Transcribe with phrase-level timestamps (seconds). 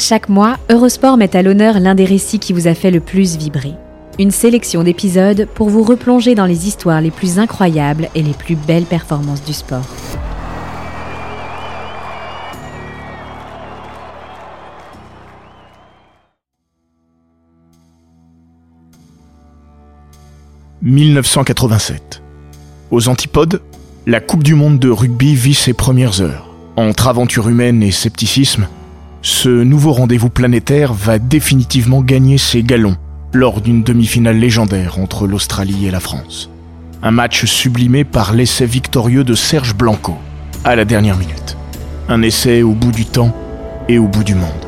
[0.00, 3.36] Chaque mois, Eurosport met à l'honneur l'un des récits qui vous a fait le plus
[3.36, 3.74] vibrer.
[4.20, 8.54] Une sélection d'épisodes pour vous replonger dans les histoires les plus incroyables et les plus
[8.54, 9.84] belles performances du sport.
[20.82, 22.22] «1987.
[22.92, 23.62] Aux antipodes,
[24.06, 26.46] la Coupe du Monde de rugby vit ses premières heures.
[26.76, 28.68] Entre aventure humaine et scepticisme,
[29.22, 32.96] ce nouveau rendez-vous planétaire va définitivement gagner ses galons
[33.32, 36.50] lors d'une demi-finale légendaire entre l'Australie et la France.
[37.02, 40.16] Un match sublimé par l'essai victorieux de Serge Blanco
[40.64, 41.56] à la dernière minute.
[42.08, 43.34] Un essai au bout du temps
[43.88, 44.67] et au bout du monde.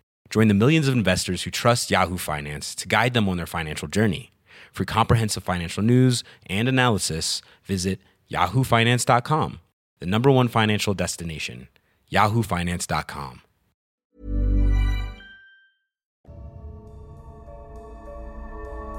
[0.31, 3.89] Join the millions of investors who trust Yahoo Finance to guide them on their financial
[3.89, 4.31] journey.
[4.71, 7.99] For comprehensive financial news and analysis, visit
[8.31, 9.59] yahoofinance.com,
[9.99, 11.67] the number one financial destination,
[12.09, 13.41] yahoofinance.com.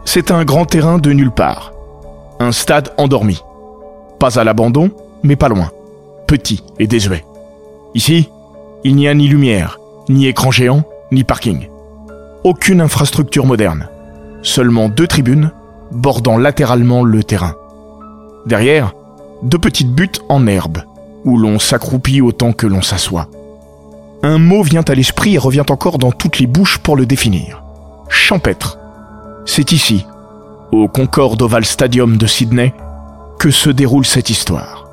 [0.05, 1.73] C'est un grand terrain de nulle part.
[2.41, 3.41] Un stade endormi.
[4.21, 4.91] Pas à l'abandon,
[5.23, 5.71] mais pas loin.
[6.27, 7.25] Petit et désuet.
[7.95, 8.29] Ici,
[8.85, 9.79] il n'y a ni lumière,
[10.11, 11.69] ni écran géant, ni parking.
[12.43, 13.87] Aucune infrastructure moderne.
[14.43, 15.53] Seulement deux tribunes
[15.93, 17.55] bordant latéralement le terrain.
[18.47, 18.95] Derrière,
[19.43, 20.79] deux petites buttes en herbe,
[21.25, 23.29] où l'on s'accroupit autant que l'on s'assoit.
[24.25, 27.63] Un mot vient à l'esprit et revient encore dans toutes les bouches pour le définir.
[28.09, 28.79] Champêtre.
[29.45, 30.07] C'est ici,
[30.73, 32.73] au Concorde Oval Stadium de Sydney,
[33.39, 34.89] que se déroule cette histoire.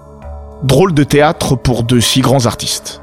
[0.64, 3.02] Drôle de théâtre pour de si grands artistes.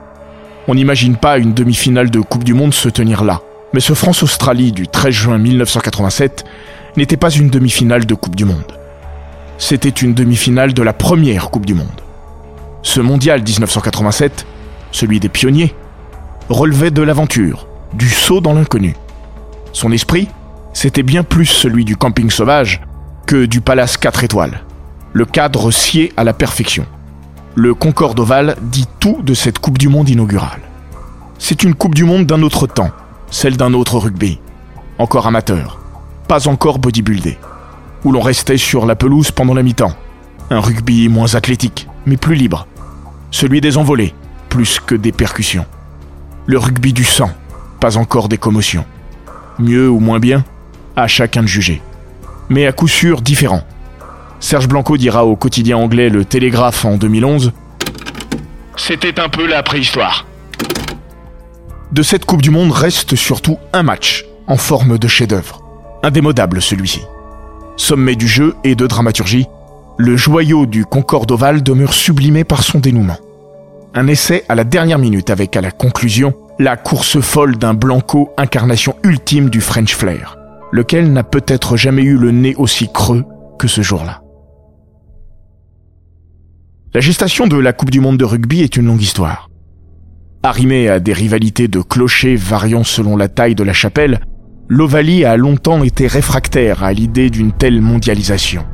[0.68, 3.40] On n'imagine pas une demi-finale de Coupe du Monde se tenir là.
[3.72, 6.44] Mais ce France-Australie du 13 juin 1987
[6.96, 8.72] n'était pas une demi-finale de Coupe du Monde.
[9.58, 12.00] C'était une demi-finale de la première Coupe du Monde.
[12.82, 14.44] Ce mondial 1987,
[14.90, 15.72] celui des pionniers,
[16.48, 18.96] relevait de l'aventure, du saut dans l'inconnu.
[19.72, 20.28] Son esprit,
[20.72, 22.82] c'était bien plus celui du camping sauvage
[23.26, 24.62] que du palace 4 étoiles.
[25.12, 26.86] Le cadre scié à la perfection
[27.58, 30.60] le Concorde Oval dit tout de cette Coupe du Monde inaugurale.
[31.38, 32.90] C'est une Coupe du Monde d'un autre temps,
[33.30, 34.38] celle d'un autre rugby.
[34.98, 35.80] Encore amateur,
[36.28, 37.38] pas encore bodybuildé.
[38.04, 39.96] Où l'on restait sur la pelouse pendant la mi-temps.
[40.50, 42.66] Un rugby moins athlétique, mais plus libre.
[43.30, 44.14] Celui des envolées,
[44.50, 45.64] plus que des percussions.
[46.44, 47.30] Le rugby du sang,
[47.80, 48.84] pas encore des commotions.
[49.58, 50.44] Mieux ou moins bien,
[50.94, 51.80] à chacun de juger.
[52.50, 53.62] Mais à coup sûr différent
[54.40, 57.52] Serge Blanco dira au quotidien anglais Le Télégraphe en 2011
[58.76, 60.26] C'était un peu la préhistoire.
[61.92, 65.62] De cette Coupe du Monde reste surtout un match, en forme de chef-d'œuvre.
[66.02, 67.00] Indémodable celui-ci.
[67.76, 69.46] Sommet du jeu et de dramaturgie,
[69.98, 73.18] le joyau du Concorde Oval demeure sublimé par son dénouement.
[73.94, 78.30] Un essai à la dernière minute avec à la conclusion la course folle d'un Blanco
[78.36, 80.36] incarnation ultime du French Flair,
[80.72, 83.24] lequel n'a peut-être jamais eu le nez aussi creux
[83.58, 84.22] que ce jour-là.
[86.94, 89.50] La gestation de la Coupe du Monde de rugby est une longue histoire.
[90.42, 94.20] Arrimée à des rivalités de clochers variant selon la taille de la chapelle,
[94.68, 98.64] l'Ovalie a longtemps été réfractaire à l'idée d'une telle mondialisation.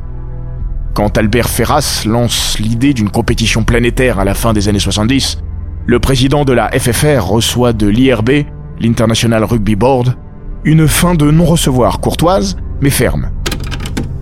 [0.95, 5.39] Quand Albert Ferras lance l'idée d'une compétition planétaire à la fin des années 70,
[5.87, 8.45] le président de la FFR reçoit de l'IRB,
[8.79, 10.17] l'International Rugby Board,
[10.65, 13.31] une fin de non-recevoir courtoise mais ferme.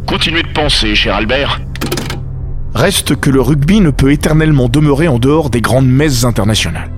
[0.07, 1.61] Continuez de penser, cher Albert,
[2.75, 6.91] Reste que le rugby ne peut éternellement demeurer en dehors des grandes messes internationales.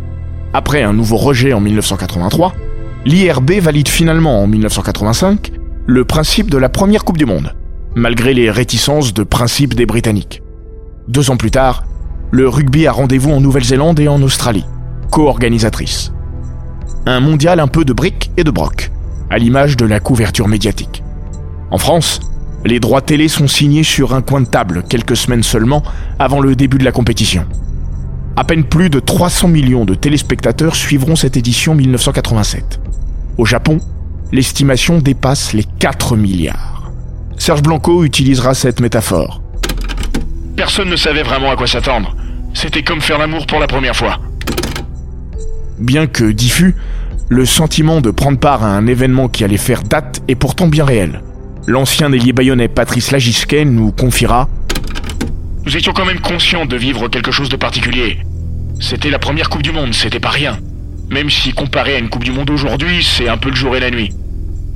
[0.52, 2.52] Après un nouveau rejet en 1983,
[3.06, 5.52] l'IRB valide finalement en 1985
[5.86, 7.54] le principe de la première Coupe du Monde,
[7.94, 10.42] malgré les réticences de principe des Britanniques.
[11.08, 11.84] Deux ans plus tard,
[12.30, 14.66] le rugby a rendez-vous en Nouvelle-Zélande et en Australie,
[15.10, 16.12] co-organisatrice.
[17.06, 18.92] Un mondial un peu de briques et de broc,
[19.30, 21.02] à l'image de la couverture médiatique.
[21.70, 22.20] En France,
[22.64, 25.82] les droits télé sont signés sur un coin de table quelques semaines seulement
[26.19, 27.44] avant le début de la compétition.
[28.37, 32.81] À peine plus de 300 millions de téléspectateurs suivront cette édition 1987.
[33.37, 33.79] Au Japon,
[34.31, 36.93] l'estimation dépasse les 4 milliards.
[37.37, 39.43] Serge Blanco utilisera cette métaphore.
[40.56, 42.14] Personne ne savait vraiment à quoi s'attendre.
[42.55, 44.20] C'était comme faire l'amour pour la première fois.
[45.79, 46.76] Bien que diffus,
[47.29, 50.85] le sentiment de prendre part à un événement qui allait faire date est pourtant bien
[50.85, 51.23] réel.
[51.67, 54.49] L'ancien ailier bayonnais Patrice Lagisquet nous confiera
[55.64, 58.19] Nous étions quand même conscients de vivre quelque chose de particulier.
[58.81, 60.59] C'était la première Coupe du Monde, c'était pas rien.
[61.09, 63.81] Même si comparé à une Coupe du Monde aujourd'hui, c'est un peu le jour et
[63.81, 64.12] la nuit.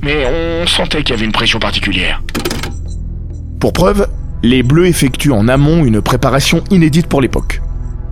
[0.01, 2.23] Mais on sentait qu'il y avait une pression particulière.
[3.59, 4.07] Pour preuve,
[4.41, 7.61] les Bleus effectuent en amont une préparation inédite pour l'époque.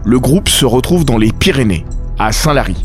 [0.03, 1.85] Le groupe se retrouve dans les Pyrénées,
[2.19, 2.75] à Saint-Lary.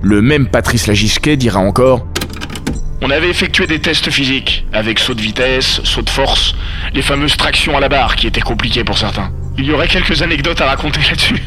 [0.00, 2.06] Le même Patrice Lagisquet dira encore
[3.04, 6.54] On avait effectué des tests physiques, avec saut de vitesse, saut de force,
[6.94, 9.32] les fameuses tractions à la barre qui étaient compliquées pour certains.
[9.58, 11.42] Il y aurait quelques anecdotes à raconter là-dessus.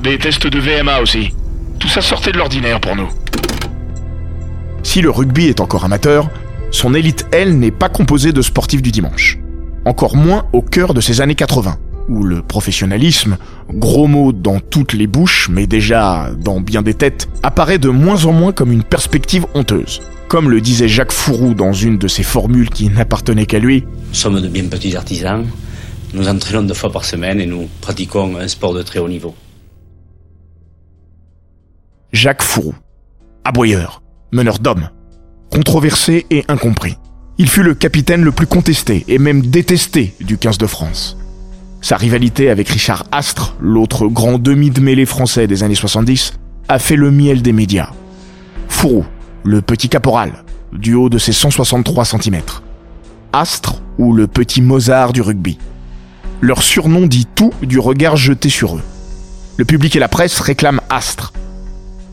[0.00, 1.34] Des tests de VMA aussi.
[1.80, 3.08] Tout ça sortait de l'ordinaire pour nous.
[4.84, 6.28] Si le rugby est encore amateur,
[6.70, 9.38] son élite, elle, n'est pas composée de sportifs du dimanche.
[9.86, 13.38] Encore moins au cœur de ces années 80, où le professionnalisme,
[13.72, 18.24] gros mot dans toutes les bouches, mais déjà dans bien des têtes, apparaît de moins
[18.24, 20.00] en moins comme une perspective honteuse.
[20.28, 24.14] Comme le disait Jacques Fourou dans une de ses formules qui n'appartenait qu'à lui, Nous
[24.14, 25.46] sommes de bien petits artisans.
[26.14, 29.34] Nous entraînons deux fois par semaine et nous pratiquons un sport de très haut niveau.
[32.12, 32.74] Jacques Fourou.
[33.44, 34.02] Aboyeur,
[34.32, 34.90] meneur d'hommes,
[35.50, 36.96] controversé et incompris.
[37.38, 41.16] Il fut le capitaine le plus contesté et même détesté du 15 de France.
[41.80, 46.34] Sa rivalité avec Richard Astre, l'autre grand demi de mêlée français des années 70,
[46.68, 47.90] a fait le miel des médias.
[48.68, 49.04] Fourou,
[49.44, 52.40] le petit caporal, du haut de ses 163 cm.
[53.32, 55.58] Astre ou le petit Mozart du rugby.
[56.40, 58.82] Leur surnom dit tout du regard jeté sur eux.
[59.56, 61.32] Le public et la presse réclament Astre,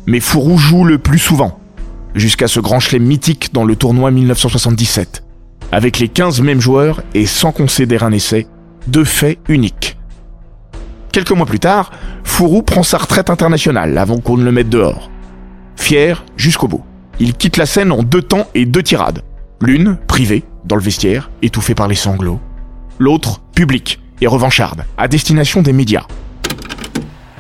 [0.06, 1.60] mais Fourou joue le plus souvent,
[2.15, 5.24] jusqu'à ce grand chelem mythique dans le tournoi 1977,
[5.71, 8.48] avec les 15 mêmes joueurs et sans concéder un essai,
[8.88, 9.98] deux faits uniques.
[11.12, 11.92] Quelques mois plus tard,
[12.24, 15.12] Fourou prend sa retraite internationale avant qu'on ne le mette dehors.
[15.76, 16.84] Fier jusqu'au bout.
[17.20, 19.22] Il quitte la scène en deux temps et deux tirades.
[19.62, 22.40] L'une, privée, dans le vestiaire, étouffée par les sanglots.
[23.00, 26.06] L'autre, publique et revancharde, à destination des médias.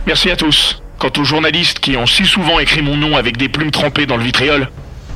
[0.05, 0.81] Merci à tous.
[0.99, 4.17] Quant aux journalistes qui ont si souvent écrit mon nom avec des plumes trempées dans
[4.17, 4.69] le vitriol,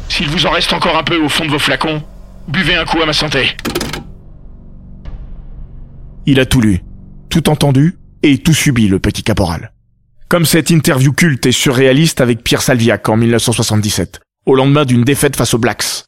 [0.09, 2.01] s'il vous en reste encore un peu au fond de vos flacons,
[2.47, 3.55] buvez un coup à ma santé.
[6.29, 6.83] Il a tout lu,
[7.29, 9.71] tout entendu et tout subi, le petit caporal.
[10.27, 15.37] Comme cette interview culte et surréaliste avec Pierre Salviac en 1977, au lendemain d'une défaite
[15.37, 16.03] face aux Blacks.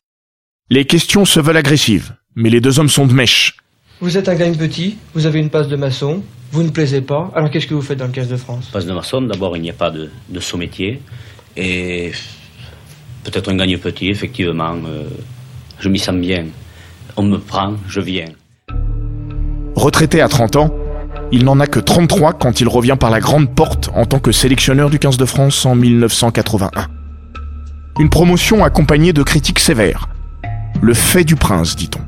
[0.69, 3.55] Les questions se veulent agressives, mais les deux hommes sont de mèche.
[4.01, 6.21] Vous êtes un gagne petit, vous avez une passe de maçon,
[6.51, 8.65] vous ne plaisez pas, alors qu'est-ce que vous faites dans le 15 de France?
[8.73, 11.01] Passe de maçon, d'abord, il n'y a pas de, de saut métier.
[11.55, 12.11] Et
[13.23, 14.75] peut-être un gagne petit, effectivement.
[14.85, 15.07] euh,
[15.79, 16.45] je m'y sens bien.
[17.15, 18.25] On me prend, je viens.
[19.75, 20.73] Retraité à 30 ans,
[21.31, 24.31] il n'en a que 33 quand il revient par la grande porte en tant que
[24.31, 26.87] sélectionneur du 15 de France en 1981.
[27.99, 30.09] Une promotion accompagnée de critiques sévères.
[30.81, 31.99] Le fait du prince, dit-on.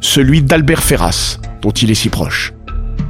[0.00, 2.52] Celui d'Albert Ferras, dont il est si proche.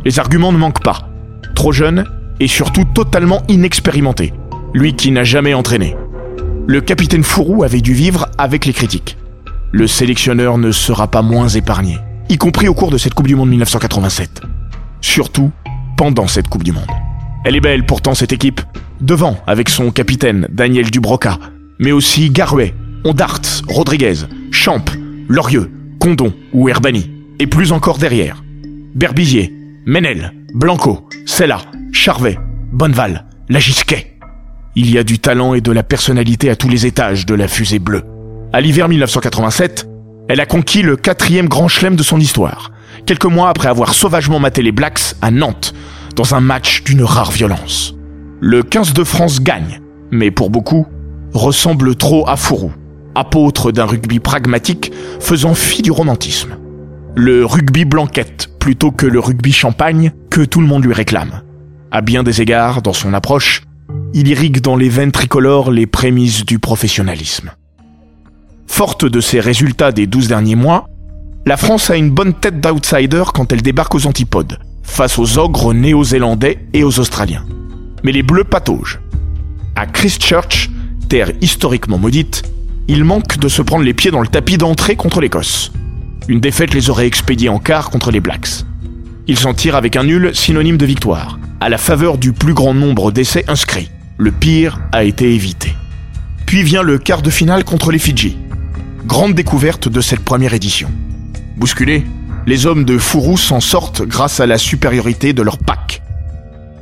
[0.05, 1.09] Les arguments ne manquent pas.
[1.55, 2.05] Trop jeune
[2.41, 4.33] et surtout totalement inexpérimenté.
[4.75, 5.97] Lui qui n'a jamais entraîné.
[6.67, 9.17] Le capitaine Fourou avait dû vivre avec les critiques.
[9.73, 13.35] Le sélectionneur ne sera pas moins épargné, y compris au cours de cette Coupe du
[13.35, 14.43] Monde 1987.
[15.01, 15.51] Surtout
[15.97, 16.91] pendant cette Coupe du Monde.
[17.45, 18.61] Elle est belle pourtant cette équipe.
[19.01, 21.39] Devant avec son capitaine Daniel Dubroca,
[21.79, 24.15] mais aussi Garouet, Ondart, Rodriguez,
[24.51, 24.85] Champ,
[25.29, 25.71] Lorieux,
[26.01, 27.11] Condon ou Herbani.
[27.39, 28.43] Et plus encore derrière.
[28.95, 29.55] Berbizier,
[29.87, 31.61] Menel, Blanco, Sella,
[31.93, 32.39] Charvet,
[32.73, 34.19] Bonneval, Lagisquet.
[34.75, 37.49] Il y a du talent et de la personnalité à tous les étages de la
[37.49, 38.05] fusée bleue.
[38.53, 39.88] À l'hiver 1987,
[40.29, 42.71] elle a conquis le quatrième grand chelem de son histoire,
[43.07, 45.75] quelques mois après avoir sauvagement maté les Blacks à Nantes,
[46.15, 47.95] dans un match d'une rare violence.
[48.41, 49.81] Le 15 de France gagne,
[50.11, 50.87] mais pour beaucoup,
[51.33, 52.73] ressemble trop à Fourou,
[53.15, 56.57] apôtre d'un rugby pragmatique faisant fi du romantisme.
[57.17, 61.43] Le rugby blanquette plutôt que le rugby champagne que tout le monde lui réclame.
[61.91, 63.63] À bien des égards, dans son approche,
[64.13, 67.51] il irrigue dans les veines tricolores les prémices du professionnalisme.
[68.69, 70.87] Forte de ses résultats des 12 derniers mois,
[71.47, 75.75] la France a une bonne tête d'outsider quand elle débarque aux antipodes, face aux ogres
[75.75, 77.45] néo-zélandais et aux Australiens.
[78.05, 79.01] Mais les Bleus pataugent.
[79.75, 80.71] À Christchurch,
[81.09, 82.45] terre historiquement maudite,
[82.87, 85.73] il manque de se prendre les pieds dans le tapis d'entrée contre l'Écosse.
[86.29, 88.65] Une défaite les aurait expédiés en quart contre les Blacks.
[89.27, 92.75] Ils s'en tirent avec un nul synonyme de victoire, à la faveur du plus grand
[92.75, 93.91] nombre d'essais inscrits.
[94.19, 95.75] Le pire a été évité.
[96.47, 98.37] Puis vient le quart de finale contre les Fidji.
[99.07, 100.91] Grande découverte de cette première édition.
[101.57, 102.05] Bousculés,
[102.47, 106.03] les hommes de Fourou s'en sortent grâce à la supériorité de leur pack.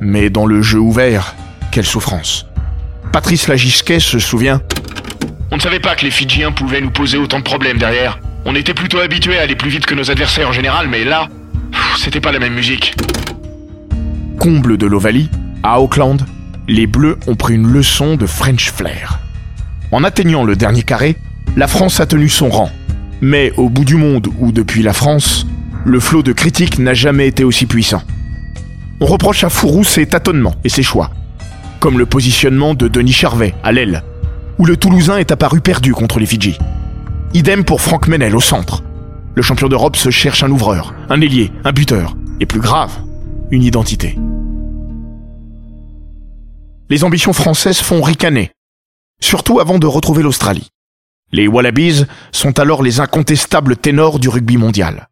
[0.01, 1.35] Mais dans le jeu ouvert,
[1.71, 2.47] quelle souffrance.
[3.13, 4.63] Patrice Lagisquet se souvient
[5.51, 8.19] On ne savait pas que les Fidjiens pouvaient nous poser autant de problèmes derrière.
[8.45, 11.29] On était plutôt habitués à aller plus vite que nos adversaires en général, mais là,
[11.99, 12.95] c'était pas la même musique.
[14.39, 15.31] Comble de l'Ovalie,
[15.63, 16.25] à Auckland,
[16.69, 19.21] les Bleus ont pris une leçon de French flair.
[19.93, 21.17] En atteignant le dernier carré,
[21.57, 22.71] la France a tenu son rang.
[23.23, 25.47] Mais au bout du monde ou depuis la France,
[25.85, 28.03] le flot de critiques n'a jamais été aussi puissant.
[29.01, 31.11] On reproche à Fourou ses tâtonnements et ses choix,
[31.81, 34.03] comme le positionnement de Denis Charvet à l'aile,
[34.59, 36.59] où le Toulousain est apparu perdu contre les Fidji.
[37.33, 38.83] Idem pour Franck Menel au centre.
[39.35, 42.93] Le champion d'Europe se cherche un ouvreur, un ailier, un buteur, et plus grave,
[43.51, 44.19] une identité.
[46.89, 48.51] Les ambitions françaises font ricaner,
[49.21, 50.69] surtout avant de retrouver l'Australie.
[51.37, 55.11] Les Wallabies sont alors les incontestables ténors du rugby mondial.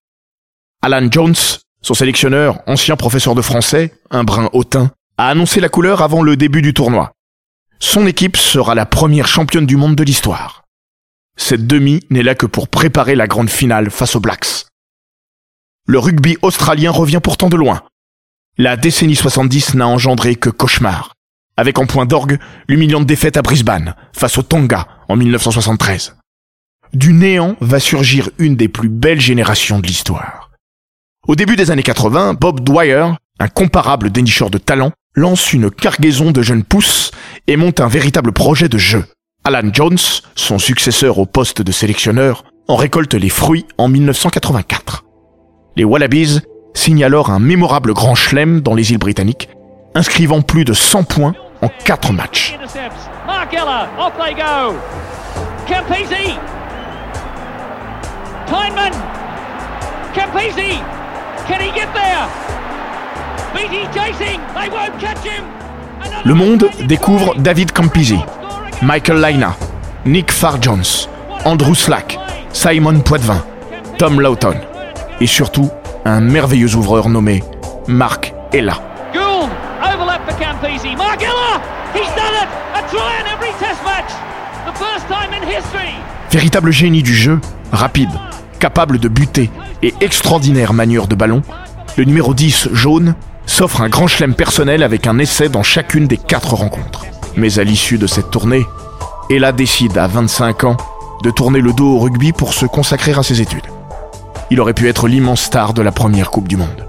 [0.81, 1.35] Alan Jones,
[1.83, 6.39] son sélectionneur, ancien professeur de français, un brin hautain, a annoncé la couleur avant le
[6.39, 7.13] début du tournoi.
[7.79, 10.65] Son équipe sera la première championne du monde de l'histoire.
[11.37, 14.65] Cette demi n'est là que pour préparer la grande finale face aux Blacks.
[15.87, 17.83] Le rugby australien revient pourtant de loin.
[18.57, 21.14] La décennie 70 n'a engendré que cauchemar,
[21.57, 26.17] avec en point d'orgue l'humiliante défaite à Brisbane face au Tonga en 1973.
[26.93, 30.51] Du néant va surgir une des plus belles générations de l'histoire.
[31.27, 33.07] Au début des années 80, Bob Dwyer,
[33.41, 37.11] un comparable dénicheur de talent, lance une cargaison de jeunes pousses
[37.47, 39.05] et monte un véritable projet de jeu.
[39.45, 39.99] Alan Jones,
[40.35, 45.05] son successeur au poste de sélectionneur, en récolte les fruits en 1984.
[45.77, 46.41] Les Wallabies
[46.75, 49.49] signent alors un mémorable grand chelem dans les îles britanniques,
[49.95, 52.57] inscrivant plus de 100 points en 4 matchs.
[66.25, 68.19] Le monde découvre David Campisi,
[68.83, 69.55] Michael Laina,
[70.05, 71.09] Nick Farr-Jones,
[71.45, 72.19] Andrew Slack,
[72.53, 73.45] Simon Poitvin,
[73.99, 74.57] Tom Lawton.
[75.21, 75.71] Et surtout
[76.05, 77.43] un merveilleux ouvreur nommé
[77.87, 78.75] Mark Ella.
[86.35, 87.39] Véritable génie du jeu,
[87.71, 88.11] rapide,
[88.59, 89.51] capable de buter
[89.85, 91.43] et extraordinaire manière de ballon,
[91.97, 93.15] le numéro 10 jaune
[93.47, 97.07] s'offre un grand chelem personnel avec un essai dans chacune des quatre rencontres.
[97.37, 98.67] Mais à l'issue de cette tournée,
[99.31, 100.77] Ella décide à 25 ans
[101.23, 103.69] de tourner le dos au rugby pour se consacrer à ses études.
[104.51, 106.89] Il aurait pu être l'immense star de la première Coupe du Monde.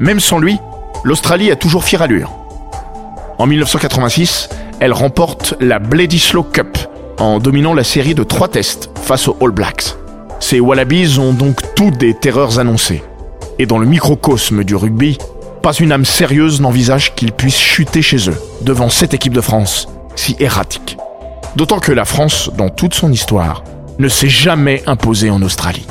[0.00, 0.56] Même sans lui,
[1.04, 2.32] l'Australie a toujours fière allure.
[3.36, 4.48] En 1986,
[4.80, 6.78] elle remporte la Bledisloe Cup
[7.18, 9.96] en dominant la série de trois tests face aux All Blacks.
[10.40, 13.02] Ces Wallabies ont donc toutes des terreurs annoncées.
[13.58, 15.18] Et dans le microcosme du rugby,
[15.62, 19.88] pas une âme sérieuse n'envisage qu'ils puissent chuter chez eux, devant cette équipe de France,
[20.14, 20.96] si erratique.
[21.56, 23.64] D'autant que la France, dans toute son histoire,
[23.98, 25.86] ne s'est jamais imposée en Australie.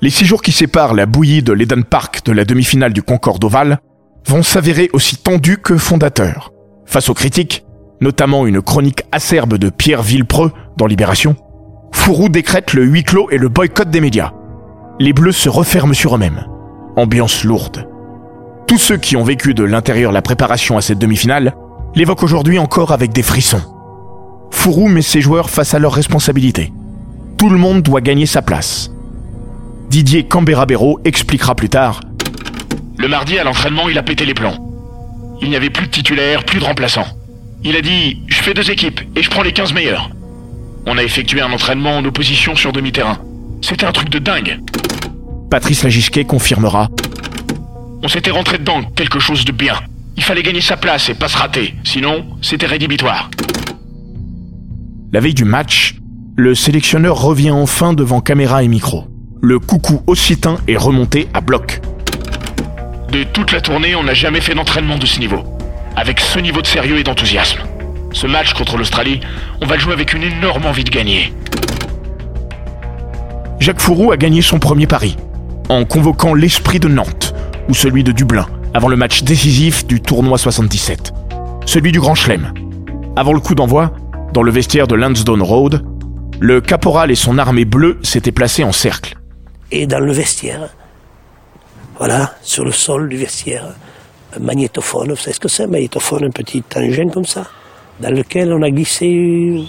[0.00, 3.44] Les six jours qui séparent la bouillie de l'Eden Park de la demi-finale du Concorde
[3.44, 3.80] Oval
[4.26, 6.52] vont s'avérer aussi tendus que fondateurs.
[6.86, 7.64] Face aux critiques,
[8.00, 11.36] notamment une chronique acerbe de Pierre Villepreux dans Libération,
[11.92, 14.32] Fourou décrète le huis clos et le boycott des médias.
[15.00, 16.46] Les Bleus se referment sur eux-mêmes.
[16.96, 17.88] Ambiance lourde.
[18.66, 21.54] Tous ceux qui ont vécu de l'intérieur la préparation à cette demi-finale
[21.94, 23.62] l'évoquent aujourd'hui encore avec des frissons.
[24.50, 26.72] Fourou met ses joueurs face à leurs responsabilités.
[27.36, 28.90] Tout le monde doit gagner sa place.
[29.90, 32.00] Didier Cambera-Béraud expliquera plus tard
[32.98, 34.56] Le mardi à l'entraînement, il a pété les plombs.
[35.40, 37.06] Il n'y avait plus de titulaires, plus de remplaçants.
[37.64, 40.10] Il a dit Je fais deux équipes et je prends les 15 meilleurs.
[40.86, 43.18] On a effectué un entraînement en opposition sur demi-terrain.
[43.60, 44.60] C'était un truc de dingue.
[45.50, 46.88] Patrice Lagisquet confirmera
[48.02, 49.74] On s'était rentré dedans, quelque chose de bien.
[50.16, 53.30] Il fallait gagner sa place et pas se rater, sinon c'était rédhibitoire.
[55.12, 55.96] La veille du match,
[56.36, 59.06] le sélectionneur revient enfin devant caméra et micro.
[59.40, 61.80] Le coucou occitan est remonté à bloc.
[63.10, 65.42] De toute la tournée, on n'a jamais fait d'entraînement de ce niveau.
[65.98, 67.58] Avec ce niveau de sérieux et d'enthousiasme.
[68.12, 69.18] Ce match contre l'Australie,
[69.60, 71.32] on va le jouer avec une énorme envie de gagner.
[73.58, 75.16] Jacques Fourou a gagné son premier pari,
[75.68, 77.34] en convoquant l'esprit de Nantes,
[77.68, 81.12] ou celui de Dublin, avant le match décisif du tournoi 77.
[81.66, 82.54] Celui du Grand Chelem.
[83.16, 83.92] Avant le coup d'envoi,
[84.32, 85.84] dans le vestiaire de Lansdowne Road,
[86.38, 89.18] le caporal et son armée bleue s'étaient placés en cercle.
[89.72, 90.68] Et dans le vestiaire,
[91.98, 93.74] voilà, sur le sol du vestiaire,
[94.40, 95.10] magnétophone.
[95.10, 97.46] Vous savez ce que c'est un magnétophone Un petit engin comme ça,
[98.00, 99.66] dans lequel on a glissé une,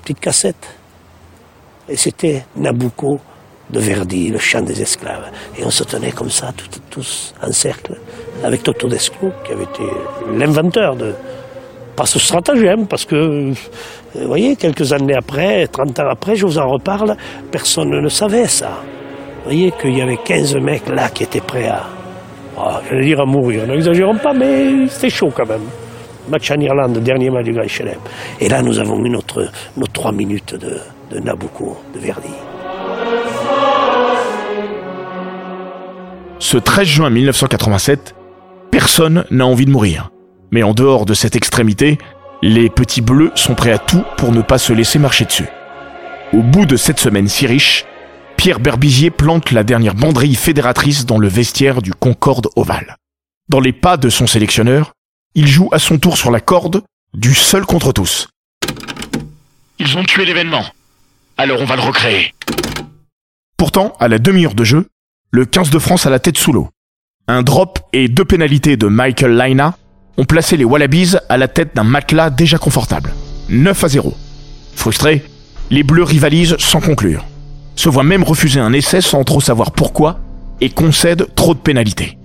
[0.00, 0.76] petite cassette.
[1.88, 3.18] Et c'était Nabucco
[3.70, 5.30] de Verdi, le chant des esclaves.
[5.58, 6.52] Et on se tenait comme ça,
[6.90, 7.98] tous en cercle,
[8.44, 9.82] avec Toto Desclou, qui avait été
[10.36, 11.14] l'inventeur de,
[11.96, 13.50] pas ce stratagème, parce que,
[14.14, 17.16] vous voyez, quelques années après, 30 ans après, je vous en reparle,
[17.50, 18.82] personne ne savait ça.
[19.38, 21.86] Vous voyez qu'il y avait 15 mecs là qui étaient prêts à,
[22.58, 25.62] oh, j'allais dire à mourir, n'exagérons pas, mais c'était chaud quand même.
[26.28, 27.98] Match en Irlande, dernier match du Grand Chelem.
[28.40, 30.78] Et là, nous avons eu nos trois minutes de,
[31.10, 32.28] de Nabucco, de Verdi.
[36.38, 38.14] Ce 13 juin 1987,
[38.70, 40.10] personne n'a envie de mourir.
[40.50, 41.98] Mais en dehors de cette extrémité,
[42.42, 45.48] les petits bleus sont prêts à tout pour ne pas se laisser marcher dessus.
[46.32, 47.84] Au bout de cette semaine si riche,
[48.42, 52.96] Pierre Berbizier plante la dernière banderille fédératrice dans le vestiaire du Concorde Oval.
[53.48, 54.94] Dans les pas de son sélectionneur,
[55.36, 56.82] il joue à son tour sur la corde
[57.14, 58.26] du seul contre tous.
[59.78, 60.64] Ils ont tué l'événement.
[61.38, 62.34] Alors on va le recréer.
[63.56, 64.88] Pourtant, à la demi-heure de jeu,
[65.30, 66.68] le 15 de France a la tête sous l'eau.
[67.28, 69.78] Un drop et deux pénalités de Michael Laina
[70.16, 73.12] ont placé les Wallabies à la tête d'un matelas déjà confortable.
[73.50, 74.12] 9 à 0.
[74.74, 75.24] Frustrés,
[75.70, 77.24] les Bleus rivalisent sans conclure.
[77.76, 80.18] Se voient même refuser un essai sans trop savoir pourquoi
[80.60, 82.18] et concèdent trop de pénalités.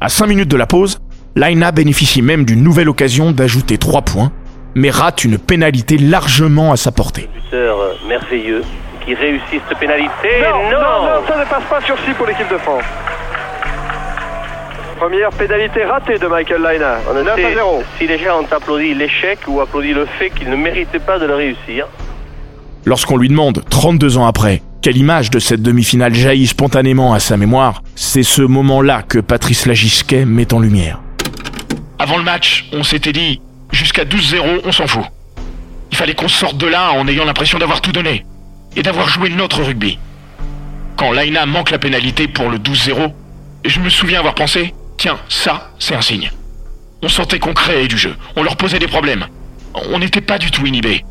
[0.00, 0.98] À 5 minutes de la pause,
[1.36, 4.32] Laina bénéficie même d'une nouvelle occasion d'ajouter 3 points,
[4.74, 7.28] mais rate une pénalité largement à sa portée.
[7.34, 8.62] Buteur euh, merveilleux
[9.04, 10.10] qui réussit cette pénalité.
[10.42, 12.84] Non, non, non, ça ne passe pas sur 6 pour l'équipe de France.
[14.98, 16.98] Première pénalité ratée de Michael Laina.
[17.10, 17.82] On est 9 à 0.
[17.98, 21.24] Si les gens ont applaudi l'échec ou applaudi le fait qu'il ne méritait pas de
[21.24, 21.86] le réussir.
[22.84, 27.36] Lorsqu'on lui demande, 32 ans après, quelle image de cette demi-finale jaillit spontanément à sa
[27.36, 31.00] mémoire, c'est ce moment-là que Patrice Lagisquet met en lumière.
[31.98, 33.40] Avant le match, on s'était dit,
[33.72, 35.04] jusqu'à 12-0, on s'en fout.
[35.90, 38.24] Il fallait qu'on sorte de là en ayant l'impression d'avoir tout donné
[38.76, 39.98] et d'avoir joué notre rugby.
[40.96, 43.12] Quand Laina manque la pénalité pour le 12-0,
[43.64, 46.30] je me souviens avoir pensé, Tiens, ça, c'est un signe.
[47.02, 49.24] On sentait qu'on créait du jeu, on leur posait des problèmes.
[49.72, 51.06] On n'était pas du tout inhibés.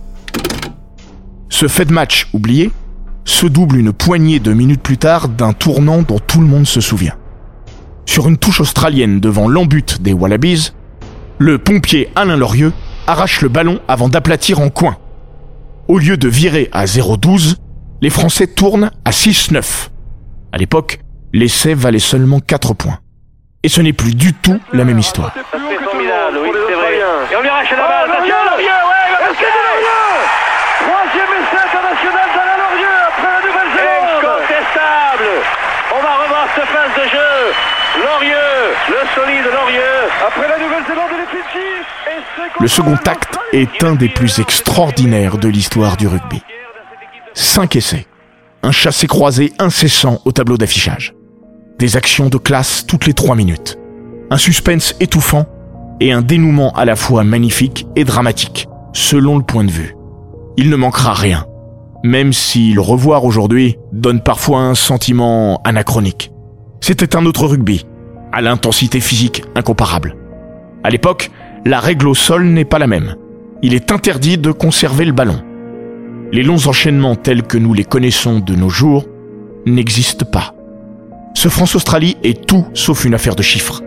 [1.49, 2.69] Ce fait de match oublié
[3.29, 6.81] se double une poignée de minutes plus tard d'un tournant dont tout le monde se
[6.81, 7.15] souvient.
[8.05, 10.71] Sur une touche australienne devant l'embut des Wallabies,
[11.37, 12.73] le pompier Alain Lorieux
[13.05, 14.97] arrache le ballon avant d'aplatir en coin.
[15.87, 17.55] Au lieu de virer à 0,12,
[18.01, 19.89] les Français tournent à 6-9.
[20.51, 20.99] À l'époque,
[21.31, 22.97] l'essai valait seulement 4 points.
[23.61, 25.33] Et ce n'est plus du tout la même histoire.
[25.35, 25.45] C'est
[25.87, 26.95] formidable, oui, c'est vrai.
[27.31, 28.09] Et on lui arrache la balle.
[28.09, 29.99] Attention, Laurier, ouais, essai de Laurier
[30.79, 35.29] Troisième essai international d'Alain Laurier après la Nouvelle-Zélande Incontestable
[35.91, 37.33] On va revoir ce phase de jeu.
[37.99, 40.09] Laurieux, le solide Laurieux.
[40.27, 41.65] Après la Nouvelle-Zélande et les Fidji.
[42.59, 46.41] Le second acte est un des plus extraordinaires de l'histoire du rugby.
[47.33, 48.05] Cinq essais.
[48.63, 51.13] Un chassé-croisé incessant au tableau d'affichage
[51.79, 53.79] des actions de classe toutes les trois minutes,
[54.29, 55.45] un suspense étouffant
[56.01, 59.95] et un dénouement à la fois magnifique et dramatique, selon le point de vue.
[60.57, 61.45] Il ne manquera rien,
[62.03, 66.31] même si le revoir aujourd'hui donne parfois un sentiment anachronique.
[66.81, 67.85] C'était un autre rugby,
[68.31, 70.15] à l'intensité physique incomparable.
[70.83, 71.31] À l'époque,
[71.65, 73.15] la règle au sol n'est pas la même.
[73.61, 75.41] Il est interdit de conserver le ballon.
[76.31, 79.05] Les longs enchaînements tels que nous les connaissons de nos jours
[79.65, 80.53] n'existent pas.
[81.33, 83.81] Ce France-Australie est tout sauf une affaire de chiffres.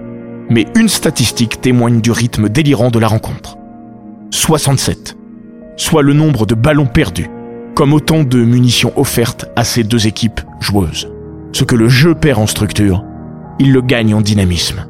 [0.50, 3.56] Mais une statistique témoigne du rythme délirant de la rencontre.
[4.30, 5.16] 67.
[5.76, 7.30] Soit le nombre de ballons perdus,
[7.74, 11.10] comme autant de munitions offertes à ces deux équipes joueuses.
[11.52, 13.04] Ce que le jeu perd en structure,
[13.58, 14.86] il le gagne en dynamisme.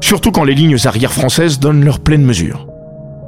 [0.00, 2.66] Surtout quand les lignes arrières françaises donnent leur pleine mesure.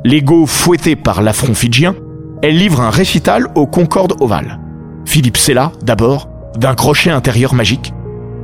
[0.04, 1.94] L'ego fouetté par l'affront fidjien,
[2.42, 4.58] elle livre un récital au Concorde Oval.
[5.04, 7.92] Philippe Sella, d'abord, d'un crochet intérieur magique,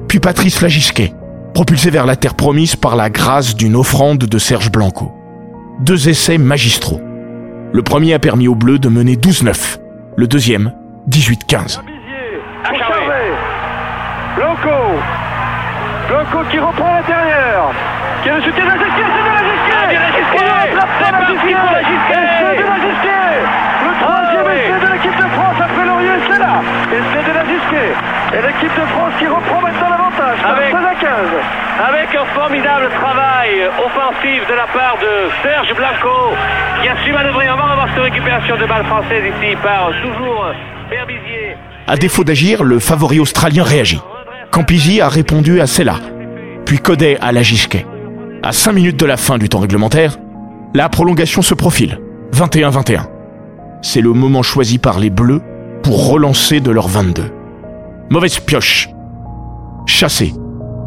[0.09, 1.13] puis Patrice Lagisquet,
[1.55, 5.13] propulsé vers la terre promise par la grâce d'une offrande de Serge Blanco.
[5.81, 7.01] Deux essais magistraux.
[7.73, 9.79] Le premier a permis aux Bleus de mener 12-9,
[10.17, 10.73] le deuxième
[11.11, 11.81] 18-15.
[14.37, 14.69] Blanco
[16.09, 17.71] Blanco qui reprend l'intérieur.
[18.23, 20.49] Qui a le soutien de la Gisquet, c'est de la Gisquet
[20.99, 23.29] C'est parti pour la Gisquet C'est de la Gisquet
[23.85, 26.55] Le troisième essai de l'équipe de France après Laurier, c'est là.
[26.93, 27.91] Et c'est de la Gisquet
[28.33, 31.09] Et l'équipe de France qui reprend maintenant l'avantage avec, 16 à 15
[31.79, 36.35] avec un formidable travail offensif de la part de Serge Blanco
[36.83, 37.47] qui a su manœuvrer.
[37.47, 40.47] Va revoir cette récupération de balle française ici par toujours
[40.91, 41.57] Berbizier.
[41.87, 44.01] À défaut d'agir, le favori australien réagit.
[44.51, 45.97] Campisi a répondu à cela
[46.69, 47.87] puis Codet à la Gisquet.
[48.43, 50.19] À 5 minutes de la fin du temps réglementaire,
[50.75, 51.99] la prolongation se profile.
[52.35, 53.07] 21-21.
[53.81, 55.41] C'est le moment choisi par les Bleus
[55.83, 57.25] pour relancer de leur 22.
[58.11, 58.91] Mauvaise pioche.
[59.87, 60.35] Chassé.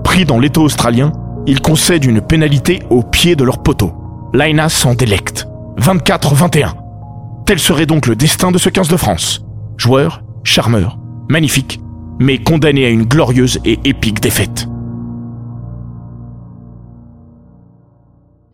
[0.04, 1.14] Pris dans l'étau australien,
[1.48, 3.92] ils concèdent une pénalité au pied de leur poteau.
[4.36, 5.48] Laina s'en délecte.
[5.80, 6.74] 24-21.
[7.48, 9.44] Tel serait donc le destin de ce 15 de France.
[9.78, 11.82] Joueur, charmeur, magnifique,
[12.22, 14.68] mais condamné à une glorieuse et épique défaite.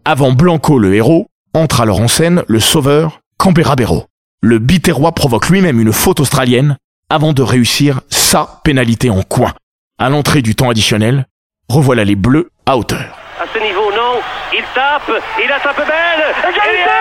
[0.06, 4.06] Avant Blanco le héros, entre alors en scène le sauveur Canberra-Béraud.
[4.42, 6.78] Le Biterrois provoque lui-même une faute australienne
[7.10, 9.54] avant de réussir sa pénalité en coin.
[10.00, 11.26] À l'entrée du temps additionnel,
[11.68, 13.18] revoilà les Bleus à hauteur.
[13.42, 14.22] À ce niveau, non.
[14.54, 15.12] Il tape,
[15.44, 16.24] il a tape belle.
[16.40, 16.98] Égalité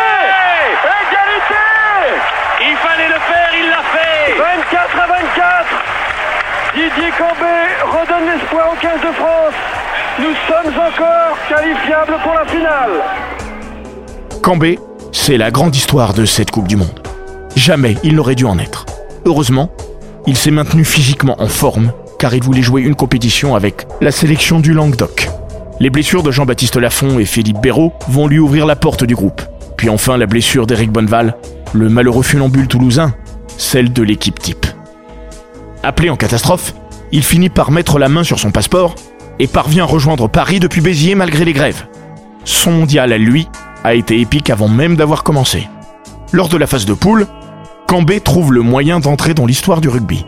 [0.82, 1.62] Égalité
[2.60, 4.34] Il fallait le faire, il l'a fait.
[4.36, 5.65] 24 à 24
[6.76, 9.54] Didier Cambé redonne l'espoir au 15 de France.
[10.18, 12.90] Nous sommes encore qualifiables pour la finale.
[14.42, 14.78] Cambé,
[15.10, 17.00] c'est la grande histoire de cette Coupe du Monde.
[17.56, 18.84] Jamais il n'aurait dû en être.
[19.24, 19.70] Heureusement,
[20.26, 24.60] il s'est maintenu physiquement en forme car il voulait jouer une compétition avec la sélection
[24.60, 25.30] du Languedoc.
[25.80, 29.40] Les blessures de Jean-Baptiste Lafont et Philippe Béraud vont lui ouvrir la porte du groupe.
[29.78, 31.36] Puis enfin la blessure d'Éric Bonneval,
[31.72, 33.14] le malheureux funambule toulousain,
[33.56, 34.66] celle de l'équipe type.
[35.86, 36.74] Appelé en catastrophe,
[37.12, 38.96] il finit par mettre la main sur son passeport
[39.38, 41.86] et parvient à rejoindre Paris depuis Béziers malgré les grèves.
[42.44, 43.46] Son mondial à lui
[43.84, 45.68] a été épique avant même d'avoir commencé.
[46.32, 47.28] Lors de la phase de poule,
[47.86, 50.26] Cambé trouve le moyen d'entrer dans l'histoire du rugby.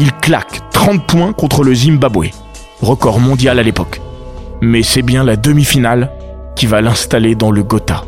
[0.00, 2.30] Il claque 30 points contre le Zimbabwe,
[2.80, 4.00] record mondial à l'époque.
[4.62, 6.10] Mais c'est bien la demi-finale
[6.56, 8.02] qui va l'installer dans le Gotha.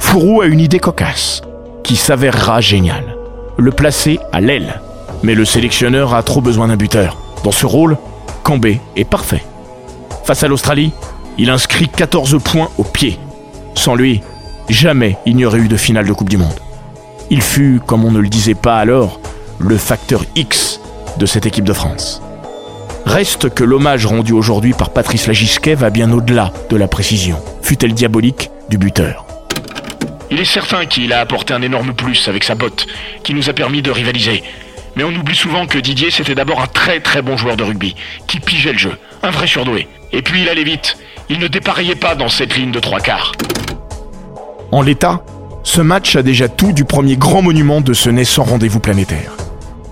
[0.00, 1.42] Fourou a une idée cocasse,
[1.84, 3.16] qui s'avérera géniale.
[3.58, 4.80] Le placer à l'aile.
[5.24, 7.16] Mais le sélectionneur a trop besoin d'un buteur.
[7.44, 7.96] Dans ce rôle,
[8.42, 9.42] Cambé est parfait.
[10.22, 10.92] Face à l'Australie,
[11.38, 13.18] il inscrit 14 points au pied.
[13.74, 14.20] Sans lui,
[14.68, 16.60] jamais il n'y aurait eu de finale de Coupe du Monde.
[17.30, 19.18] Il fut, comme on ne le disait pas alors,
[19.58, 20.78] le facteur X
[21.16, 22.20] de cette équipe de France.
[23.06, 27.94] Reste que l'hommage rendu aujourd'hui par Patrice Lagisquet va bien au-delà de la précision, fut-elle
[27.94, 29.24] diabolique, du buteur?
[30.30, 32.86] Il est certain qu'il a apporté un énorme plus avec sa botte,
[33.22, 34.42] qui nous a permis de rivaliser.
[34.96, 37.96] Mais on oublie souvent que Didier, c'était d'abord un très très bon joueur de rugby,
[38.26, 39.88] qui pigeait le jeu, un vrai surdoué.
[40.12, 40.96] Et puis il allait vite,
[41.28, 43.32] il ne dépareillait pas dans cette ligne de trois quarts.
[44.70, 45.24] En l'état,
[45.62, 49.32] ce match a déjà tout du premier grand monument de ce naissant rendez-vous planétaire.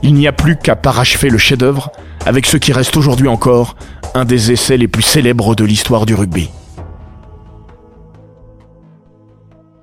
[0.02, 1.90] Il n'y a plus qu'à parachever le chef-d'œuvre
[2.26, 3.76] avec ce qui reste aujourd'hui encore
[4.14, 6.50] un des essais les plus célèbres de l'histoire du rugby.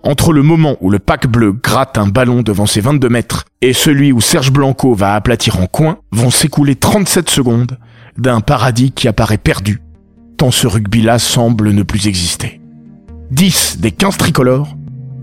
[0.03, 3.73] Entre le moment où le pack bleu gratte un ballon devant ses 22 mètres et
[3.73, 7.77] celui où Serge Blanco va aplatir en coin, vont s'écouler 37 secondes
[8.17, 9.81] d'un paradis qui apparaît perdu,
[10.37, 12.61] tant ce rugby-là semble ne plus exister.
[13.31, 14.75] 10 des 15 tricolores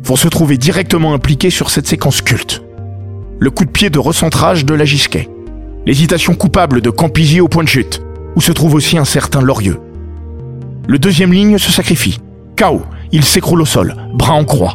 [0.04, 2.62] vont se trouver directement impliqués sur cette séquence culte.
[3.38, 5.28] Le coup de pied de recentrage de la Gisquet,
[5.86, 8.02] l'hésitation coupable de Campisi au point de chute,
[8.36, 9.80] où se trouve aussi un certain Lorieux.
[10.86, 12.20] Le deuxième ligne se sacrifie.
[12.56, 14.74] KO, il s'écroule au sol, bras en croix.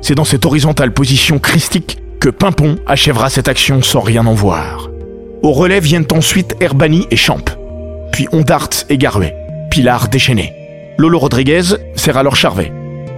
[0.00, 4.90] C'est dans cette horizontale position christique que Pimpon achèvera cette action sans rien en voir.
[5.42, 7.44] Au relais viennent ensuite Herbani et Champ,
[8.12, 9.34] puis Ondart et Garuet,
[9.70, 10.52] Pilar déchaîné.
[10.98, 11.62] Lolo Rodriguez
[11.96, 12.72] sert alors Charvet.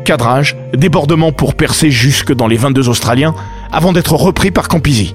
[0.06, 3.34] Cadrage, débordement pour percer jusque dans les 22 Australiens
[3.72, 5.14] avant d'être repris par Campisi.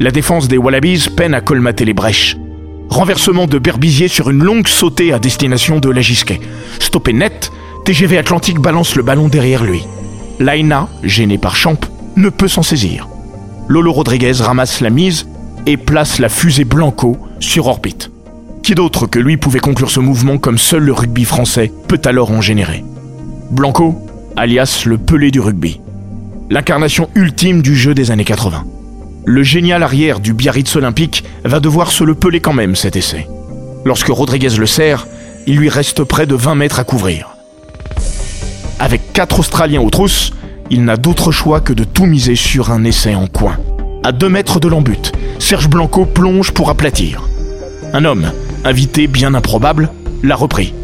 [0.00, 2.36] La défense des Wallabies peine à colmater les brèches.
[2.88, 6.40] Renversement de Berbizier sur une longue sautée à destination de Lagisquet.
[6.80, 7.51] Stoppé net,
[7.84, 9.84] TGV Atlantique balance le ballon derrière lui.
[10.38, 11.80] Laina, gêné par Champ,
[12.16, 13.08] ne peut s'en saisir.
[13.66, 15.26] Lolo Rodriguez ramasse la mise
[15.66, 18.10] et place la fusée Blanco sur orbite.
[18.62, 22.30] Qui d'autre que lui pouvait conclure ce mouvement comme seul le rugby français peut alors
[22.30, 22.84] en générer?
[23.50, 24.00] Blanco,
[24.36, 25.80] alias le pelé du rugby.
[26.50, 28.64] L'incarnation ultime du jeu des années 80.
[29.24, 33.26] Le génial arrière du Biarritz olympique va devoir se le peler quand même cet essai.
[33.84, 35.08] Lorsque Rodriguez le serre,
[35.48, 37.31] il lui reste près de 20 mètres à couvrir.
[38.78, 40.32] Avec quatre Australiens aux trousses,
[40.70, 43.56] il n'a d'autre choix que de tout miser sur un essai en coin.
[44.04, 47.22] À 2 mètres de l'embut, Serge Blanco plonge pour aplatir.
[47.92, 48.32] Un homme,
[48.64, 49.90] invité bien improbable,
[50.22, 50.74] l'a repris.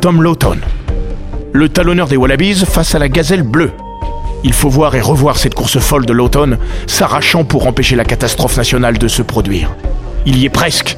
[0.00, 0.58] Tom Lawton.
[1.52, 3.72] Le talonneur des Wallabies face à la gazelle bleue.
[4.42, 8.56] Il faut voir et revoir cette course folle de Lawton, s'arrachant pour empêcher la catastrophe
[8.56, 9.70] nationale de se produire.
[10.26, 10.96] Il y est presque.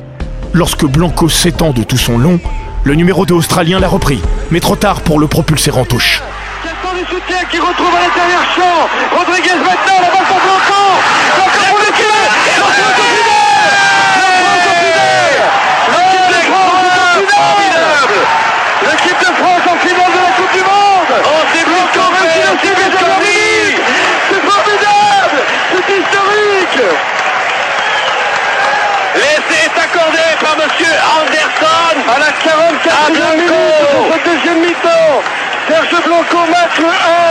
[0.52, 2.38] Lorsque Blanco s'étend de tout son long,
[2.84, 6.20] le numéro 2 australien l'a repris, mais trop tard pour le propulser en touche.
[6.64, 8.88] Gaston du soutien qui retrouve à l'intérieur champ.
[9.16, 10.82] Rodriguez maintenant, la balle pour Blanco.
[11.36, 12.10] Blanco pour le tir.
[12.58, 13.06] Blanco au
[15.94, 16.90] L'équipe de France
[17.38, 18.10] en finale.
[18.82, 21.14] L'équipe de France en finale de la Coupe du Monde.
[21.22, 22.02] Oh, c'est Blanco
[24.26, 25.38] C'est formidable.
[25.70, 26.82] C'est historique.
[29.14, 32.72] L'essai est accordé par Monsieur Anderson en finale.
[33.12, 33.52] Deuxième minute
[33.92, 35.22] pour ce deuxième mi-temps.
[35.68, 36.90] Serge Blanco marque le 1.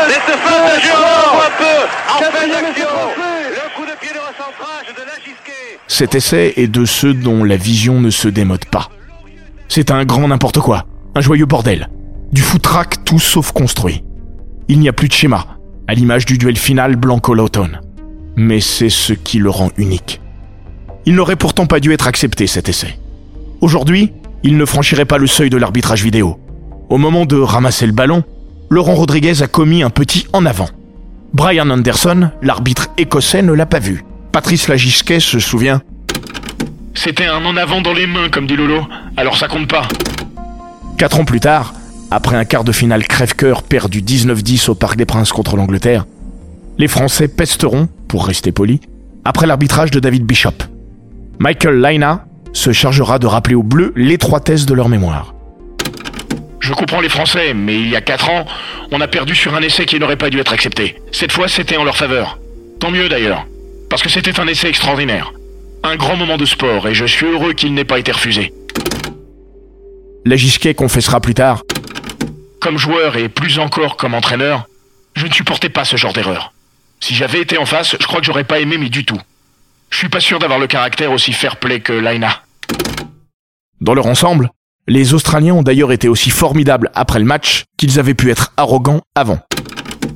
[0.10, 1.78] Cette phase de jurement un peu
[2.10, 2.86] en fin d'action.
[3.50, 5.12] Le coup de pied de recentrage de la.
[5.88, 8.90] Cet essai est de ceux dont la vision ne se démode pas.
[9.68, 11.90] C'est un grand n'importe quoi, un joyeux bordel.
[12.32, 14.04] Du foutraque tout sauf construit.
[14.68, 15.46] Il n'y a plus de schéma,
[15.88, 17.82] à l'image du duel final Blanco-Lawton.
[18.38, 20.22] Mais c'est ce qui le rend unique.
[21.06, 22.98] Il n'aurait pourtant pas dû être accepté cet essai.
[23.60, 26.40] Aujourd'hui, il ne franchirait pas le seuil de l'arbitrage vidéo.
[26.90, 28.24] Au moment de ramasser le ballon,
[28.70, 30.70] Laurent Rodriguez a commis un petit en avant.
[31.34, 34.04] Brian Anderson, l'arbitre écossais, ne l'a pas vu.
[34.32, 35.82] Patrice Lagisquet se souvient
[36.94, 39.88] C'était un en avant dans les mains, comme dit Lolo, alors ça compte pas.
[40.98, 41.74] Quatre ans plus tard,
[42.12, 46.06] après un quart de finale crève-cœur perdu 19-10 au Parc des Princes contre l'Angleterre,
[46.78, 48.80] les Français pesteront, pour rester polis,
[49.24, 50.64] après l'arbitrage de David Bishop.
[51.40, 55.34] Michael Laina se chargera de rappeler aux Bleus l'étroitesse de leur mémoire.
[56.60, 58.46] Je comprends les Français, mais il y a 4 ans,
[58.92, 61.02] on a perdu sur un essai qui n'aurait pas dû être accepté.
[61.12, 62.38] Cette fois, c'était en leur faveur.
[62.80, 63.46] Tant mieux d'ailleurs,
[63.90, 65.34] parce que c'était un essai extraordinaire.
[65.84, 68.54] Un grand moment de sport, et je suis heureux qu'il n'ait pas été refusé.
[70.24, 71.64] Lagisquet confessera plus tard
[72.60, 74.66] Comme joueur et plus encore comme entraîneur,
[75.16, 76.54] je ne supportais pas ce genre d'erreur.
[77.00, 79.20] Si j'avais été en face, je crois que j'aurais pas aimé, mais du tout.
[79.92, 82.42] Je suis pas sûr d'avoir le caractère aussi fair-play que Laina.
[83.82, 84.50] Dans leur ensemble,
[84.88, 89.02] les Australiens ont d'ailleurs été aussi formidables après le match qu'ils avaient pu être arrogants
[89.16, 89.40] avant.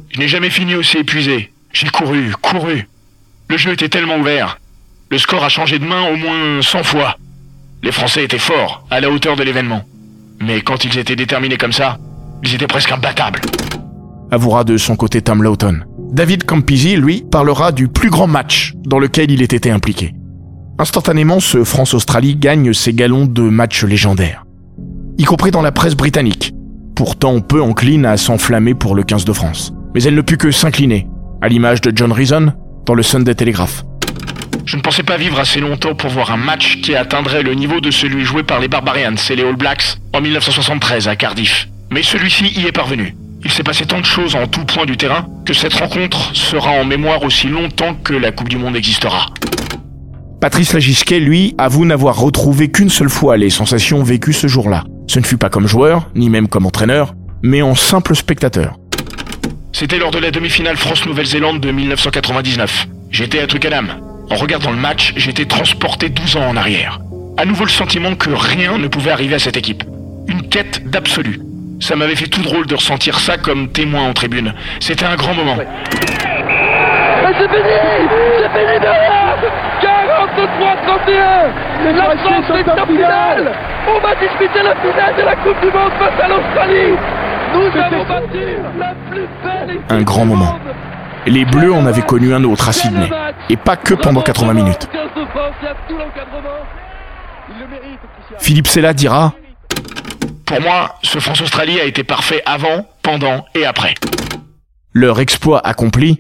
[0.10, 1.52] Je n'ai jamais fini aussi épuisé.
[1.74, 2.88] J'ai couru, couru.
[3.50, 4.60] Le jeu était tellement ouvert.
[5.12, 7.18] Le score a changé de main au moins 100 fois.
[7.84, 9.84] Les Français étaient forts, à la hauteur de l'événement.
[10.40, 11.98] Mais quand ils étaient déterminés comme ça,
[12.44, 13.42] ils étaient presque imbattables.
[14.32, 15.86] Avouera de son côté Tom Lawton.
[16.16, 20.14] David Campisi, lui, parlera du plus grand match dans lequel il ait été impliqué.
[20.80, 24.46] Instantanément, ce France-Australie gagne ses galons de match légendaires.
[25.18, 26.54] Y compris dans la presse britannique,
[26.96, 29.74] pourtant peu encline à s'enflammer pour le 15 de France.
[29.94, 31.06] Mais elle ne put que s'incliner,
[31.42, 32.54] à l'image de John Reason
[32.86, 33.84] dans le Sunday Telegraph.
[34.66, 37.82] Je ne pensais pas vivre assez longtemps pour voir un match qui atteindrait le niveau
[37.82, 41.68] de celui joué par les Barbarians et les All Blacks en 1973 à Cardiff.
[41.92, 43.18] Mais celui-ci y est parvenu.
[43.46, 46.72] Il s'est passé tant de choses en tout point du terrain que cette rencontre sera
[46.72, 49.28] en mémoire aussi longtemps que la Coupe du Monde existera.
[50.42, 54.84] Patrice Lagisquet, lui, avoue n'avoir retrouvé qu'une seule fois les sensations vécues ce jour-là.
[55.08, 58.80] Ce ne fut pas comme joueur, ni même comme entraîneur, mais en simple spectateur.
[59.74, 62.88] C'était lors de la demi-finale France-Nouvelle-Zélande de 1999.
[63.12, 63.90] J'étais à Twickenham.
[64.32, 67.00] En regardant le match, j'étais transporté 12 ans en arrière.
[67.38, 69.84] À nouveau le sentiment que rien ne pouvait arriver à cette équipe.
[70.28, 71.42] Une quête d'absolu.
[71.80, 74.54] Ça m'avait fait tout drôle de ressentir ça comme témoin en tribune.
[74.80, 75.56] C'était un grand moment.
[75.58, 75.66] Mais
[77.38, 77.70] c'est fini
[78.38, 79.36] C'est fini derrière
[79.82, 83.52] 43-31 La France est en finale
[83.88, 86.96] On va disputer la finale de la Coupe du Monde face à l'Australie
[87.54, 90.60] Nous avons battu la plus belle Un grand moment.
[91.26, 93.10] Les Bleus en avaient connu un autre à Sydney.
[93.50, 94.88] Et pas que pendant 80 minutes.
[98.40, 99.34] Philippe Sella dira
[100.46, 103.96] Pour moi, ce France-Australie a été parfait avant, pendant et après.
[104.94, 106.20] Leur exploit accompli,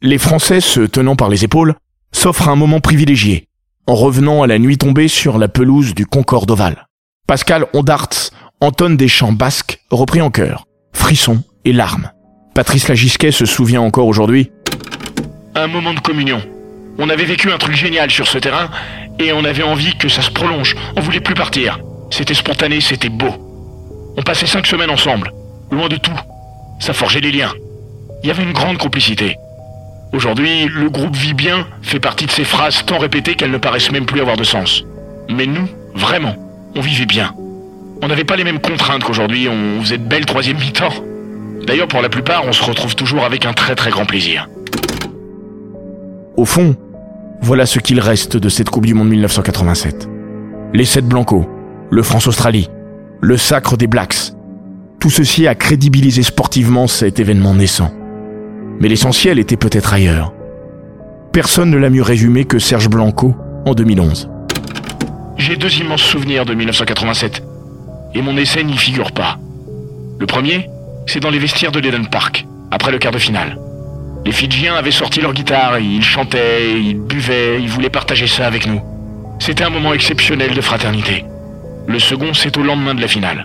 [0.00, 1.74] les Français, se tenant par les épaules,
[2.12, 3.48] s'offrent un moment privilégié,
[3.86, 6.86] en revenant à la nuit tombée sur la pelouse du Concorde Oval.
[7.26, 12.10] Pascal Ondarts entonne des chants basques repris en chœur, frissons et larmes.
[12.54, 14.52] Patrice Lagisquet se souvient encore aujourd'hui
[15.54, 16.40] Un moment de communion.
[16.98, 18.70] On avait vécu un truc génial sur ce terrain
[19.18, 20.76] et on avait envie que ça se prolonge.
[20.96, 21.80] On voulait plus partir.
[22.10, 23.53] C'était spontané, c'était beau.
[24.16, 25.32] On passait cinq semaines ensemble,
[25.70, 26.18] loin de tout.
[26.78, 27.52] Ça forgeait des liens.
[28.22, 29.36] Il y avait une grande complicité.
[30.12, 33.90] Aujourd'hui, le groupe vit bien fait partie de ces phrases tant répétées qu'elles ne paraissent
[33.90, 34.84] même plus avoir de sens.
[35.28, 36.36] Mais nous, vraiment,
[36.76, 37.34] on vivait bien.
[38.02, 40.92] On n'avait pas les mêmes contraintes qu'aujourd'hui, on faisait de belles troisième mi-temps.
[41.66, 44.48] D'ailleurs, pour la plupart, on se retrouve toujours avec un très très grand plaisir.
[46.36, 46.76] Au fond,
[47.40, 50.08] voilà ce qu'il reste de cette Coupe du Monde 1987.
[50.72, 51.48] Les sept Blanco,
[51.90, 52.68] le France-Australie,
[53.24, 54.34] le sacre des Blacks.
[55.00, 57.90] Tout ceci a crédibilisé sportivement cet événement naissant.
[58.80, 60.34] Mais l'essentiel était peut-être ailleurs.
[61.32, 63.34] Personne ne l'a mieux résumé que Serge Blanco
[63.64, 64.28] en 2011.
[65.38, 67.42] J'ai deux immenses souvenirs de 1987.
[68.14, 69.38] Et mon essai n'y figure pas.
[70.18, 70.68] Le premier,
[71.06, 73.58] c'est dans les vestiaires de l'Eden Park, après le quart de finale.
[74.26, 78.66] Les Fidjiens avaient sorti leur guitare, ils chantaient, ils buvaient, ils voulaient partager ça avec
[78.66, 78.82] nous.
[79.38, 81.24] C'était un moment exceptionnel de fraternité.
[81.86, 83.44] Le second, c'est au lendemain de la finale.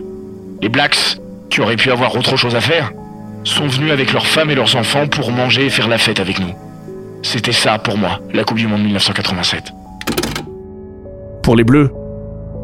[0.62, 1.18] Les Blacks,
[1.50, 2.92] qui auraient pu avoir autre chose à faire,
[3.44, 6.40] sont venus avec leurs femmes et leurs enfants pour manger et faire la fête avec
[6.40, 6.54] nous.
[7.22, 9.74] C'était ça pour moi, la Coupe du Monde 1987.
[11.44, 11.92] Pour les Bleus,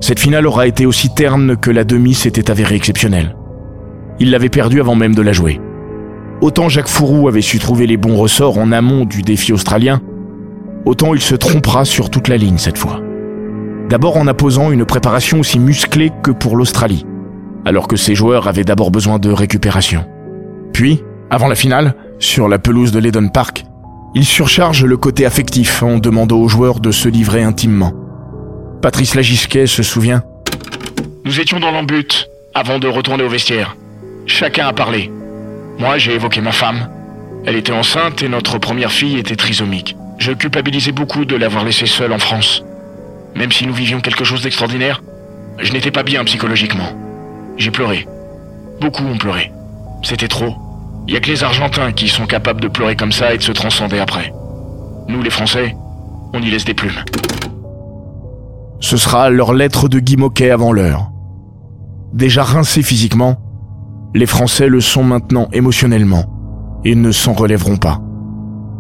[0.02, 3.36] Cette finale aura été aussi terne que la demi s'était avérée exceptionnelle.
[4.20, 5.60] Il l'avait perdue avant même de la jouer.
[6.42, 10.02] Autant Jacques Fourou avait su trouver les bons ressorts en amont du défi australien,
[10.86, 13.02] autant il se trompera sur toute la ligne cette fois.
[13.90, 17.06] D'abord en imposant une préparation aussi musclée que pour l'Australie,
[17.66, 20.06] alors que ses joueurs avaient d'abord besoin de récupération.
[20.74, 23.64] Puis, avant la finale, sur la pelouse de l'Eden Park,
[24.16, 27.94] il surcharge le côté affectif en demandant aux joueurs de se livrer intimement.
[28.82, 30.24] Patrice Lagisquet se souvient.
[31.24, 33.76] Nous étions dans l'embut avant de retourner au vestiaire.
[34.26, 35.12] Chacun a parlé.
[35.78, 36.90] Moi, j'ai évoqué ma femme.
[37.46, 39.96] Elle était enceinte et notre première fille était trisomique.
[40.18, 42.64] Je culpabilisais beaucoup de l'avoir laissée seule en France.
[43.36, 45.04] Même si nous vivions quelque chose d'extraordinaire,
[45.60, 46.90] je n'étais pas bien psychologiquement.
[47.58, 48.08] J'ai pleuré.
[48.80, 49.52] Beaucoup ont pleuré.
[50.04, 50.56] C'était trop.
[51.08, 53.52] Il a que les Argentins qui sont capables de pleurer comme ça et de se
[53.52, 54.34] transcender après.
[55.08, 55.76] Nous, les Français,
[56.34, 57.04] on y laisse des plumes.
[58.80, 61.12] Ce sera leur lettre de Guy Moquet avant l'heure.
[62.14, 63.38] Déjà rincés physiquement,
[64.14, 66.26] les Français le sont maintenant émotionnellement
[66.86, 68.02] et ne s'en relèveront pas.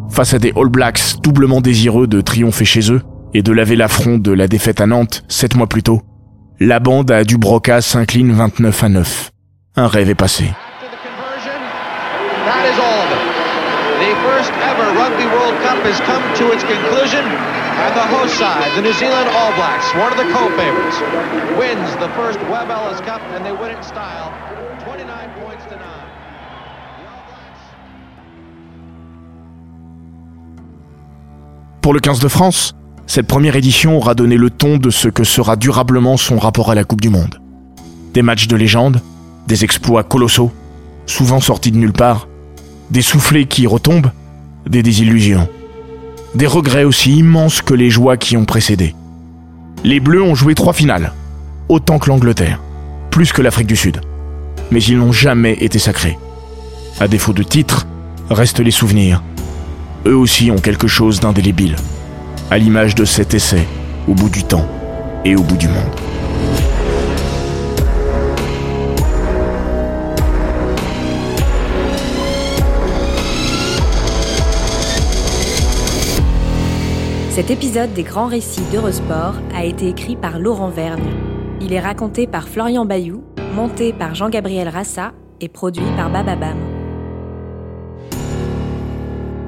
[0.09, 3.01] Face à des All Blacks doublement désireux de triompher chez eux
[3.35, 6.01] et de laver l'affront de la défaite à Nantes sept mois plus tôt,
[6.61, 9.31] la bande à Dubroca s'incline 29 à 9.
[9.75, 10.45] Un rêve est passé.
[12.45, 13.19] That is all of it.
[13.99, 18.71] The first ever Rugby World Cup has come to its conclusion, and the host side,
[18.77, 21.01] the New Zealand All Blacks, one of the co-favorites,
[21.59, 24.31] wins the first Webb Ellis Cup, and they win it in style,
[24.85, 25.83] 29 points to 9.
[31.81, 32.73] Pour le 15 de France,
[33.07, 36.75] cette première édition aura donné le ton de ce que sera durablement son rapport à
[36.75, 37.39] la Coupe du Monde.
[38.13, 39.01] Des matchs de légende,
[39.47, 40.51] des exploits colossaux,
[41.05, 42.27] souvent sortis de nulle part,
[42.89, 44.11] des soufflets qui retombent,
[44.67, 45.47] des désillusions,
[46.33, 48.95] des regrets aussi immenses que les joies qui ont précédé.
[49.83, 51.13] Les Bleus ont joué trois finales,
[51.69, 52.59] autant que l'Angleterre,
[53.11, 54.01] plus que l'Afrique du Sud,
[54.71, 56.17] mais ils n'ont jamais été sacrés.
[56.99, 57.85] À défaut de titres,
[58.29, 59.21] restent les souvenirs.
[60.07, 61.75] Eux aussi ont quelque chose d'indélébile,
[62.51, 63.65] à l'image de cet essai,
[64.07, 64.67] au bout du temps
[65.23, 65.75] et au bout du monde.
[77.31, 81.03] Cet épisode des grands récits d'Eurosport a été écrit par Laurent Vergne.
[81.59, 86.74] Il est raconté par Florian Bayou, monté par Jean-Gabriel Rassa et produit par Bababam.